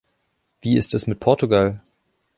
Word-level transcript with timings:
Wie 0.61 0.77
ist 0.77 0.95
es 0.95 1.05
mit 1.05 1.19
Portugal? 1.19 1.79